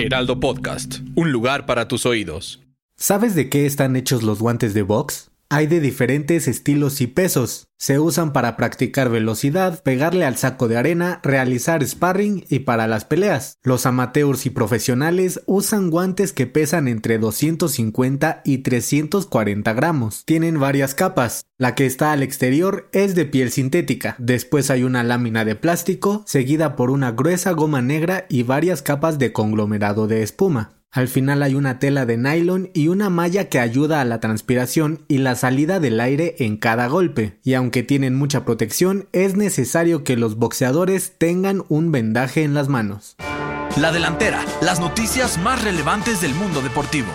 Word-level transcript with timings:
Heraldo 0.00 0.40
Podcast, 0.40 1.00
un 1.14 1.30
lugar 1.30 1.66
para 1.66 1.86
tus 1.86 2.06
oídos. 2.06 2.62
¿Sabes 2.96 3.34
de 3.34 3.50
qué 3.50 3.66
están 3.66 3.96
hechos 3.96 4.22
los 4.22 4.40
guantes 4.40 4.72
de 4.72 4.80
box? 4.80 5.29
Hay 5.52 5.66
de 5.66 5.80
diferentes 5.80 6.46
estilos 6.46 7.00
y 7.00 7.08
pesos. 7.08 7.66
Se 7.76 7.98
usan 7.98 8.32
para 8.32 8.56
practicar 8.56 9.08
velocidad, 9.10 9.82
pegarle 9.82 10.24
al 10.24 10.36
saco 10.36 10.68
de 10.68 10.76
arena, 10.76 11.18
realizar 11.24 11.84
sparring 11.84 12.44
y 12.48 12.60
para 12.60 12.86
las 12.86 13.04
peleas. 13.04 13.58
Los 13.64 13.84
amateurs 13.84 14.46
y 14.46 14.50
profesionales 14.50 15.42
usan 15.46 15.90
guantes 15.90 16.32
que 16.32 16.46
pesan 16.46 16.86
entre 16.86 17.18
250 17.18 18.42
y 18.44 18.58
340 18.58 19.72
gramos. 19.72 20.24
Tienen 20.24 20.60
varias 20.60 20.94
capas. 20.94 21.42
La 21.58 21.74
que 21.74 21.84
está 21.84 22.12
al 22.12 22.22
exterior 22.22 22.88
es 22.92 23.16
de 23.16 23.24
piel 23.24 23.50
sintética. 23.50 24.14
Después 24.20 24.70
hay 24.70 24.84
una 24.84 25.02
lámina 25.02 25.44
de 25.44 25.56
plástico, 25.56 26.22
seguida 26.26 26.76
por 26.76 26.92
una 26.92 27.10
gruesa 27.10 27.50
goma 27.50 27.82
negra 27.82 28.24
y 28.28 28.44
varias 28.44 28.82
capas 28.82 29.18
de 29.18 29.32
conglomerado 29.32 30.06
de 30.06 30.22
espuma. 30.22 30.79
Al 30.92 31.06
final 31.06 31.44
hay 31.44 31.54
una 31.54 31.78
tela 31.78 32.04
de 32.04 32.16
nylon 32.16 32.70
y 32.74 32.88
una 32.88 33.10
malla 33.10 33.48
que 33.48 33.60
ayuda 33.60 34.00
a 34.00 34.04
la 34.04 34.18
transpiración 34.18 35.04
y 35.06 35.18
la 35.18 35.36
salida 35.36 35.78
del 35.78 36.00
aire 36.00 36.34
en 36.40 36.56
cada 36.56 36.88
golpe. 36.88 37.38
Y 37.44 37.54
aunque 37.54 37.84
tienen 37.84 38.16
mucha 38.16 38.44
protección, 38.44 39.06
es 39.12 39.36
necesario 39.36 40.02
que 40.02 40.16
los 40.16 40.34
boxeadores 40.34 41.12
tengan 41.16 41.62
un 41.68 41.92
vendaje 41.92 42.42
en 42.42 42.54
las 42.54 42.68
manos. 42.68 43.14
La 43.76 43.92
delantera, 43.92 44.44
las 44.62 44.80
noticias 44.80 45.38
más 45.38 45.62
relevantes 45.62 46.20
del 46.20 46.34
mundo 46.34 46.60
deportivo. 46.60 47.08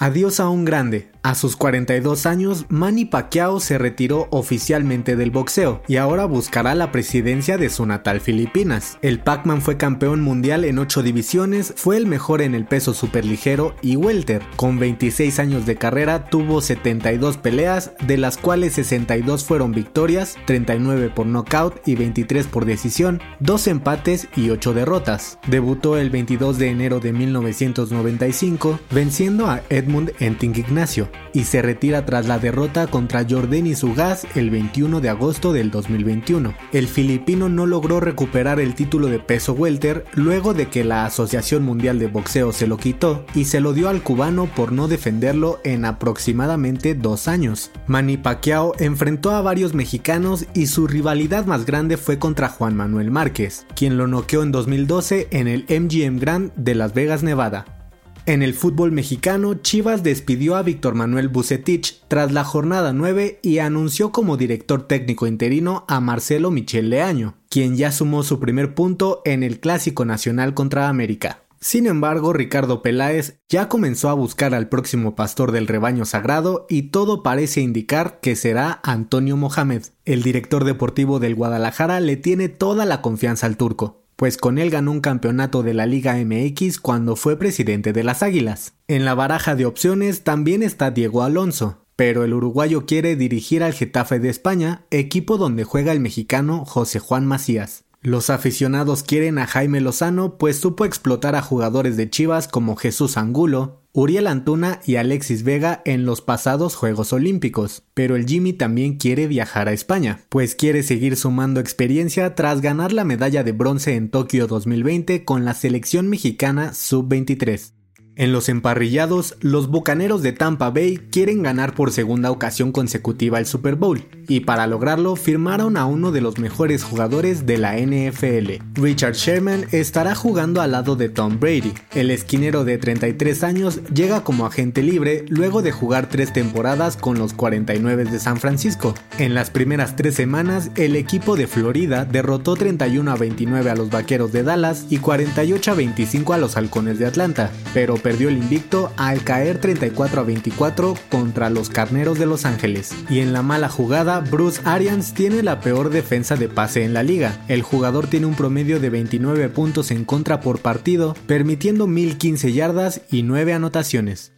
Adiós 0.00 0.40
a 0.40 0.48
un 0.48 0.64
grande. 0.64 1.11
A 1.24 1.36
sus 1.36 1.54
42 1.54 2.26
años, 2.26 2.66
Manny 2.68 3.04
Pacquiao 3.04 3.60
se 3.60 3.78
retiró 3.78 4.26
oficialmente 4.30 5.14
del 5.14 5.30
boxeo 5.30 5.80
y 5.86 5.94
ahora 5.94 6.24
buscará 6.24 6.74
la 6.74 6.90
presidencia 6.90 7.58
de 7.58 7.70
su 7.70 7.86
natal 7.86 8.20
Filipinas. 8.20 8.98
El 9.02 9.20
Pac-Man 9.20 9.62
fue 9.62 9.76
campeón 9.76 10.20
mundial 10.20 10.64
en 10.64 10.80
8 10.80 11.04
divisiones, 11.04 11.74
fue 11.76 11.96
el 11.96 12.06
mejor 12.06 12.42
en 12.42 12.56
el 12.56 12.64
peso 12.64 12.92
superligero 12.92 13.76
y 13.82 13.94
welter. 13.94 14.42
Con 14.56 14.80
26 14.80 15.38
años 15.38 15.64
de 15.64 15.76
carrera 15.76 16.24
tuvo 16.24 16.60
72 16.60 17.36
peleas, 17.36 17.92
de 18.04 18.16
las 18.16 18.36
cuales 18.36 18.72
62 18.72 19.44
fueron 19.44 19.70
victorias, 19.70 20.36
39 20.46 21.10
por 21.14 21.26
nocaut 21.26 21.86
y 21.86 21.94
23 21.94 22.48
por 22.48 22.64
decisión, 22.64 23.20
2 23.38 23.68
empates 23.68 24.26
y 24.34 24.50
8 24.50 24.74
derrotas. 24.74 25.38
Debutó 25.46 25.98
el 25.98 26.10
22 26.10 26.58
de 26.58 26.70
enero 26.70 26.98
de 26.98 27.12
1995, 27.12 28.80
venciendo 28.90 29.46
a 29.46 29.62
Edmund 29.70 30.10
Enting 30.18 30.56
Ignacio 30.56 31.11
y 31.32 31.44
se 31.44 31.62
retira 31.62 32.04
tras 32.04 32.26
la 32.26 32.38
derrota 32.38 32.86
contra 32.86 33.26
Jordani 33.28 33.74
Sugas 33.74 34.26
el 34.34 34.50
21 34.50 35.00
de 35.00 35.08
agosto 35.08 35.52
del 35.52 35.70
2021. 35.70 36.54
El 36.72 36.88
filipino 36.88 37.48
no 37.48 37.66
logró 37.66 38.00
recuperar 38.00 38.60
el 38.60 38.74
título 38.74 39.08
de 39.08 39.18
peso 39.18 39.52
welter 39.52 40.04
luego 40.14 40.54
de 40.54 40.68
que 40.68 40.84
la 40.84 41.04
Asociación 41.04 41.64
Mundial 41.64 41.98
de 41.98 42.08
Boxeo 42.08 42.52
se 42.52 42.66
lo 42.66 42.76
quitó 42.76 43.24
y 43.34 43.44
se 43.44 43.60
lo 43.60 43.72
dio 43.72 43.88
al 43.88 44.02
cubano 44.02 44.46
por 44.46 44.72
no 44.72 44.88
defenderlo 44.88 45.60
en 45.64 45.84
aproximadamente 45.84 46.94
dos 46.94 47.28
años. 47.28 47.70
Manny 47.86 48.16
Pacquiao 48.16 48.74
enfrentó 48.78 49.30
a 49.30 49.42
varios 49.42 49.74
mexicanos 49.74 50.46
y 50.54 50.66
su 50.66 50.86
rivalidad 50.86 51.46
más 51.46 51.66
grande 51.66 51.96
fue 51.96 52.18
contra 52.18 52.48
Juan 52.48 52.76
Manuel 52.76 53.10
Márquez, 53.10 53.66
quien 53.74 53.96
lo 53.96 54.06
noqueó 54.06 54.42
en 54.42 54.52
2012 54.52 55.28
en 55.30 55.48
el 55.48 55.64
MGM 55.68 56.18
Grand 56.18 56.52
de 56.54 56.74
Las 56.74 56.94
Vegas, 56.94 57.22
Nevada. 57.22 57.81
En 58.24 58.44
el 58.44 58.54
fútbol 58.54 58.92
mexicano, 58.92 59.54
Chivas 59.54 60.04
despidió 60.04 60.54
a 60.54 60.62
Víctor 60.62 60.94
Manuel 60.94 61.28
Bucetich 61.28 62.04
tras 62.06 62.30
la 62.30 62.44
jornada 62.44 62.92
9 62.92 63.40
y 63.42 63.58
anunció 63.58 64.12
como 64.12 64.36
director 64.36 64.86
técnico 64.86 65.26
interino 65.26 65.84
a 65.88 65.98
Marcelo 65.98 66.52
Michel 66.52 66.88
Leaño, 66.88 67.34
quien 67.50 67.76
ya 67.76 67.90
sumó 67.90 68.22
su 68.22 68.38
primer 68.38 68.76
punto 68.76 69.22
en 69.24 69.42
el 69.42 69.58
Clásico 69.58 70.04
Nacional 70.04 70.54
contra 70.54 70.88
América. 70.88 71.42
Sin 71.58 71.86
embargo, 71.86 72.32
Ricardo 72.32 72.80
Peláez 72.80 73.40
ya 73.48 73.68
comenzó 73.68 74.08
a 74.08 74.14
buscar 74.14 74.54
al 74.54 74.68
próximo 74.68 75.16
pastor 75.16 75.50
del 75.50 75.66
rebaño 75.66 76.04
sagrado 76.04 76.66
y 76.68 76.90
todo 76.90 77.24
parece 77.24 77.60
indicar 77.60 78.20
que 78.20 78.36
será 78.36 78.80
Antonio 78.84 79.36
Mohamed. 79.36 79.82
El 80.04 80.22
director 80.22 80.64
deportivo 80.64 81.18
del 81.18 81.34
Guadalajara 81.34 81.98
le 81.98 82.16
tiene 82.16 82.48
toda 82.48 82.84
la 82.84 83.02
confianza 83.02 83.46
al 83.46 83.56
turco 83.56 84.01
pues 84.22 84.36
con 84.36 84.58
él 84.58 84.70
ganó 84.70 84.92
un 84.92 85.00
campeonato 85.00 85.64
de 85.64 85.74
la 85.74 85.84
Liga 85.84 86.14
MX 86.14 86.78
cuando 86.78 87.16
fue 87.16 87.36
presidente 87.36 87.92
de 87.92 88.04
las 88.04 88.22
Águilas. 88.22 88.74
En 88.86 89.04
la 89.04 89.16
baraja 89.16 89.56
de 89.56 89.66
opciones 89.66 90.22
también 90.22 90.62
está 90.62 90.92
Diego 90.92 91.24
Alonso, 91.24 91.84
pero 91.96 92.22
el 92.22 92.32
uruguayo 92.32 92.86
quiere 92.86 93.16
dirigir 93.16 93.64
al 93.64 93.72
Getafe 93.72 94.20
de 94.20 94.28
España, 94.28 94.86
equipo 94.92 95.38
donde 95.38 95.64
juega 95.64 95.90
el 95.90 95.98
mexicano 95.98 96.64
José 96.64 97.00
Juan 97.00 97.26
Macías. 97.26 97.82
Los 98.04 98.30
aficionados 98.30 99.04
quieren 99.04 99.38
a 99.38 99.46
Jaime 99.46 99.80
Lozano, 99.80 100.36
pues 100.36 100.58
supo 100.58 100.84
explotar 100.84 101.36
a 101.36 101.42
jugadores 101.42 101.96
de 101.96 102.10
Chivas 102.10 102.48
como 102.48 102.74
Jesús 102.74 103.16
Angulo, 103.16 103.84
Uriel 103.92 104.26
Antuna 104.26 104.80
y 104.84 104.96
Alexis 104.96 105.44
Vega 105.44 105.82
en 105.84 106.04
los 106.04 106.20
pasados 106.20 106.74
Juegos 106.74 107.12
Olímpicos, 107.12 107.84
pero 107.94 108.16
el 108.16 108.26
Jimmy 108.26 108.54
también 108.54 108.96
quiere 108.96 109.28
viajar 109.28 109.68
a 109.68 109.72
España, 109.72 110.18
pues 110.30 110.56
quiere 110.56 110.82
seguir 110.82 111.16
sumando 111.16 111.60
experiencia 111.60 112.34
tras 112.34 112.60
ganar 112.60 112.92
la 112.92 113.04
medalla 113.04 113.44
de 113.44 113.52
bronce 113.52 113.94
en 113.94 114.10
Tokio 114.10 114.48
2020 114.48 115.24
con 115.24 115.44
la 115.44 115.54
selección 115.54 116.08
mexicana 116.08 116.74
sub-23. 116.74 117.72
En 118.14 118.32
los 118.32 118.50
emparrillados, 118.50 119.36
los 119.40 119.68
Bucaneros 119.68 120.22
de 120.22 120.32
Tampa 120.32 120.68
Bay 120.70 120.98
quieren 120.98 121.42
ganar 121.42 121.74
por 121.74 121.92
segunda 121.92 122.30
ocasión 122.30 122.70
consecutiva 122.70 123.38
el 123.38 123.46
Super 123.46 123.74
Bowl, 123.76 124.06
y 124.28 124.40
para 124.40 124.66
lograrlo 124.66 125.16
firmaron 125.16 125.76
a 125.76 125.86
uno 125.86 126.12
de 126.12 126.20
los 126.20 126.38
mejores 126.38 126.84
jugadores 126.84 127.46
de 127.46 127.58
la 127.58 127.76
NFL. 127.76 128.62
Richard 128.74 129.14
Sherman 129.14 129.66
estará 129.72 130.14
jugando 130.14 130.60
al 130.60 130.72
lado 130.72 130.96
de 130.96 131.08
Tom 131.08 131.38
Brady. 131.38 131.72
El 131.94 132.10
esquinero 132.10 132.64
de 132.64 132.78
33 132.78 133.44
años 133.44 133.80
llega 133.92 134.24
como 134.24 134.46
agente 134.46 134.82
libre 134.82 135.24
luego 135.28 135.62
de 135.62 135.72
jugar 135.72 136.08
tres 136.08 136.32
temporadas 136.32 136.96
con 136.96 137.18
los 137.18 137.32
49 137.32 138.04
de 138.04 138.18
San 138.18 138.38
Francisco. 138.38 138.94
En 139.18 139.34
las 139.34 139.50
primeras 139.50 139.96
tres 139.96 140.14
semanas, 140.14 140.70
el 140.76 140.96
equipo 140.96 141.36
de 141.36 141.46
Florida 141.46 142.04
derrotó 142.04 142.54
31 142.54 143.10
a 143.10 143.16
29 143.16 143.70
a 143.70 143.74
los 143.74 143.90
Vaqueros 143.90 144.32
de 144.32 144.42
Dallas 144.42 144.86
y 144.90 144.98
48 144.98 145.70
a 145.70 145.74
25 145.74 146.32
a 146.32 146.38
los 146.38 146.56
Halcones 146.56 146.98
de 146.98 147.06
Atlanta, 147.06 147.50
pero 147.74 147.94
perdió 147.94 148.28
el 148.28 148.38
invicto 148.38 148.92
al 148.96 149.22
caer 149.24 149.58
34 149.58 150.20
a 150.20 150.24
24 150.24 150.94
contra 151.10 151.50
los 151.50 151.68
Carneros 151.68 152.18
de 152.18 152.26
Los 152.26 152.44
Ángeles. 152.44 152.94
Y 153.08 153.20
en 153.20 153.32
la 153.32 153.42
mala 153.42 153.68
jugada, 153.68 154.11
Bruce 154.20 154.60
Arians 154.64 155.14
tiene 155.14 155.42
la 155.42 155.60
peor 155.60 155.90
defensa 155.90 156.36
de 156.36 156.48
pase 156.48 156.84
en 156.84 156.94
la 156.94 157.02
liga. 157.02 157.44
El 157.48 157.62
jugador 157.62 158.06
tiene 158.06 158.26
un 158.26 158.34
promedio 158.34 158.80
de 158.80 158.90
29 158.90 159.48
puntos 159.48 159.90
en 159.90 160.04
contra 160.04 160.40
por 160.40 160.60
partido, 160.60 161.14
permitiendo 161.26 161.86
1015 161.86 162.52
yardas 162.52 163.02
y 163.10 163.22
9 163.22 163.54
anotaciones. 163.54 164.32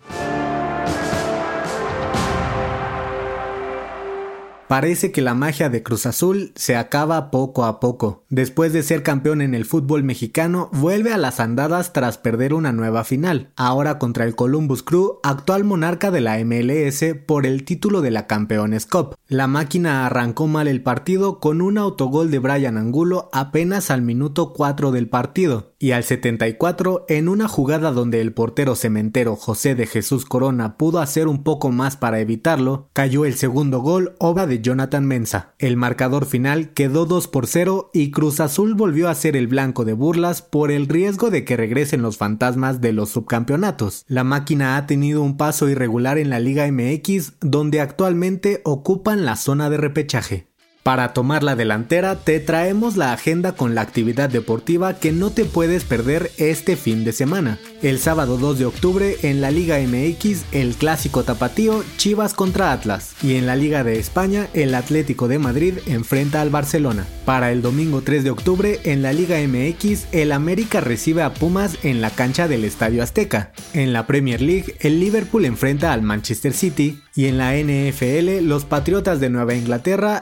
Parece 4.69 5.13
que 5.13 5.21
la 5.21 5.35
magia 5.35 5.69
de 5.69 5.83
Cruz 5.83 6.07
Azul 6.07 6.53
se 6.55 6.77
acaba 6.77 7.31
poco 7.31 7.65
a 7.65 7.81
poco. 7.81 8.25
Después 8.31 8.73
de 8.73 8.83
ser 8.83 9.03
campeón 9.03 9.43
en 9.43 9.55
el 9.55 9.67
fútbol 9.67 10.05
mexicano, 10.05 10.71
vuelve 10.73 11.13
a 11.13 11.19
las 11.19 11.39
andadas 11.39 11.93
tras 11.93 12.17
perder 12.17 12.55
una 12.55 12.73
nueva 12.73 13.05
final, 13.05 13.51
ahora 13.57 13.99
contra 13.99 14.25
el 14.25 14.35
Columbus 14.35 14.83
Crew, 14.83 15.21
actual 15.23 15.65
monarca 15.65 16.11
de 16.11 16.23
la 16.23 16.43
MLS 16.43 17.05
por 17.27 17.45
el 17.45 17.65
título 17.65 18.01
de 18.01 18.11
la 18.11 18.27
Campeones 18.27 18.87
Cup. 18.87 19.17
La 19.29 19.47
máquina 19.47 20.07
arrancó 20.07 20.47
mal 20.47 20.67
el 20.67 20.83
partido 20.83 21.41
con 21.41 21.61
un 21.61 21.77
autogol 21.77 22.31
de 22.31 22.39
Brian 22.39 22.79
Angulo 22.79 23.29
apenas 23.33 23.91
al 23.91 24.01
minuto 24.01 24.55
4 24.55 24.93
del 24.93 25.09
partido, 25.09 25.74
y 25.85 25.93
al 25.93 26.03
74, 26.03 27.05
en 27.11 27.29
una 27.29 27.47
jugada 27.47 27.93
donde 27.93 28.23
el 28.23 28.33
portero 28.33 28.75
cementero 28.75 29.37
José 29.37 29.75
de 29.75 29.87
Jesús 29.87 30.25
Corona 30.25 30.79
pudo 30.79 30.99
hacer 30.99 31.29
un 31.29 31.43
poco 31.43 31.71
más 31.73 31.99
para 31.99 32.21
evitarlo, 32.21 32.89
cayó 32.95 33.27
el 33.27 33.35
segundo 33.35 33.81
gol, 33.81 34.15
obra 34.19 34.47
de 34.47 34.63
Jonathan 34.63 35.05
Mensa. 35.05 35.53
El 35.59 35.77
marcador 35.77 36.25
final 36.25 36.73
quedó 36.73 37.05
2 37.05 37.29
por 37.29 37.47
0 37.47 37.91
y 37.93 38.13
Cruz 38.13 38.41
Azul 38.41 38.73
volvió 38.73 39.11
a 39.11 39.15
ser 39.15 39.37
el 39.37 39.47
blanco 39.47 39.85
de 39.85 39.93
burlas 39.93 40.41
por 40.41 40.71
el 40.71 40.89
riesgo 40.89 41.29
de 41.29 41.45
que 41.45 41.59
regresen 41.59 42.01
los 42.01 42.17
fantasmas 42.17 42.81
de 42.81 42.95
los 42.95 43.11
subcampeonatos. 43.11 44.07
La 44.09 44.25
máquina 44.25 44.79
ha 44.79 44.87
tenido 44.87 45.21
un 45.21 45.37
paso 45.37 45.69
irregular 45.69 46.17
en 46.17 46.31
la 46.31 46.41
Liga 46.41 46.67
MX, 46.67 47.35
donde 47.43 47.83
actualmente 47.83 48.63
ocupan 48.65 49.27
la 49.27 49.37
zona 49.37 49.69
de 49.69 49.77
repechaje. 49.77 50.47
Para 50.85 51.15
tomar 51.15 51.43
la 51.43 51.57
delantera 51.57 52.17
te 52.17 52.41
traemos 52.41 52.99
la 52.99 53.15
agenda 53.15 53.53
con 53.53 53.75
la 53.75 53.81
actividad 53.81 54.29
deportiva 54.29 54.93
que 54.93 55.13
no 55.13 55.31
te 55.31 55.47
puedes 55.47 55.83
perder 55.83 56.31
este 56.37 56.77
fin 56.77 57.05
de 57.05 57.13
semana. 57.13 57.59
El 57.81 57.99
sábado 57.99 58.37
2 58.37 58.59
de 58.59 58.67
octubre 58.67 59.17
en 59.23 59.41
la 59.41 59.51
Liga 59.51 59.79
MX 59.79 60.43
el 60.53 60.75
clásico 60.75 61.23
tapatío 61.23 61.83
Chivas 61.97 62.35
contra 62.35 62.71
Atlas 62.71 63.15
y 63.23 63.37
en 63.37 63.47
la 63.47 63.57
Liga 63.57 63.83
de 63.83 63.99
España 63.99 64.49
el 64.53 64.75
Atlético 64.75 65.27
de 65.27 65.39
Madrid 65.39 65.79
enfrenta 65.87 66.43
al 66.43 66.51
Barcelona. 66.51 67.07
Para 67.25 67.51
el 67.51 67.63
domingo 67.63 68.03
3 68.03 68.23
de 68.23 68.31
octubre 68.31 68.81
en 68.85 69.01
la 69.01 69.15
Liga 69.15 69.39
MX 69.39 70.09
el 70.13 70.33
América 70.33 70.83
recibe 70.83 71.23
a 71.23 71.33
Pumas 71.33 71.79
en 71.83 72.03
la 72.03 72.11
cancha 72.11 72.47
del 72.47 72.63
Estadio 72.63 73.03
Azteca. 73.03 73.53
En 73.73 73.95
la 73.95 74.07
Premier 74.07 74.43
League 74.43 74.77
el 74.81 75.01
Liverpool 75.01 75.47
enfrenta 75.47 75.95
al 75.95 76.03
Manchester 76.03 76.53
City 76.53 77.01
y 77.15 77.27
en 77.27 77.39
la 77.39 77.55
NFL 77.55 78.45
los 78.45 78.65
Patriotas 78.65 79.21
de 79.21 79.31
Nueva 79.31 79.55
Inglaterra 79.55 80.21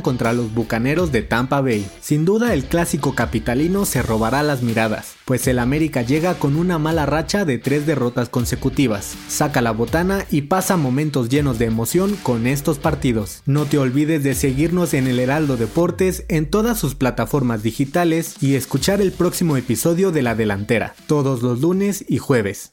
contra 0.00 0.32
los 0.32 0.52
Bucaneros 0.54 1.12
de 1.12 1.22
Tampa 1.22 1.60
Bay. 1.60 1.86
Sin 2.00 2.24
duda 2.24 2.54
el 2.54 2.64
clásico 2.64 3.14
capitalino 3.14 3.84
se 3.84 4.02
robará 4.02 4.42
las 4.42 4.62
miradas, 4.62 5.14
pues 5.24 5.46
el 5.46 5.58
América 5.58 6.02
llega 6.02 6.34
con 6.34 6.56
una 6.56 6.78
mala 6.78 7.06
racha 7.06 7.44
de 7.44 7.58
tres 7.58 7.86
derrotas 7.86 8.28
consecutivas. 8.28 9.14
Saca 9.28 9.60
la 9.60 9.70
botana 9.70 10.24
y 10.30 10.42
pasa 10.42 10.76
momentos 10.76 11.28
llenos 11.28 11.58
de 11.58 11.66
emoción 11.66 12.16
con 12.22 12.46
estos 12.46 12.78
partidos. 12.78 13.42
No 13.46 13.66
te 13.66 13.78
olvides 13.78 14.22
de 14.24 14.34
seguirnos 14.34 14.94
en 14.94 15.06
el 15.06 15.18
Heraldo 15.18 15.56
Deportes 15.56 16.24
en 16.28 16.50
todas 16.50 16.78
sus 16.78 16.94
plataformas 16.94 17.62
digitales 17.62 18.36
y 18.40 18.54
escuchar 18.54 19.00
el 19.00 19.12
próximo 19.12 19.56
episodio 19.56 20.12
de 20.12 20.22
La 20.22 20.34
Delantera, 20.34 20.94
todos 21.06 21.42
los 21.42 21.60
lunes 21.60 22.04
y 22.08 22.18
jueves. 22.18 22.72